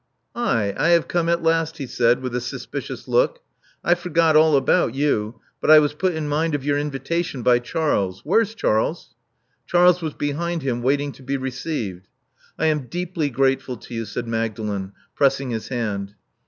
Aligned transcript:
*'Aye, 0.33 0.73
I 0.77 0.87
have 0.89 1.07
come 1.07 1.29
at 1.29 1.43
last," 1.43 1.77
he 1.77 1.85
said, 1.85 2.23
with 2.23 2.35
a 2.35 2.41
sus 2.41 2.65
picious 2.65 3.07
look. 3.07 3.43
I 3.83 3.93
forgot 3.93 4.35
all 4.35 4.55
about 4.57 4.95
you; 4.95 5.39
but 5.61 5.69
I 5.69 5.77
was 5.77 5.93
put 5.93 6.15
in 6.15 6.27
mind 6.27 6.55
of 6.55 6.65
your 6.65 6.75
invitation 6.75 7.43
by 7.43 7.59
Charles 7.59 8.21
where's 8.23 8.55
Charles? 8.55 9.13
Charles 9.67 10.01
was 10.01 10.15
behind 10.15 10.63
him, 10.63 10.81
waiting 10.81 11.11
to 11.11 11.21
be 11.21 11.37
received. 11.37 12.07
I 12.57 12.65
am 12.65 12.87
deeply 12.87 13.29
grateful 13.29 13.77
to 13.77 13.93
you, 13.93 14.05
said 14.05 14.27
Magdalen, 14.27 14.93
pressing 15.15 15.51
his 15.51 15.67
hand. 15.67 16.15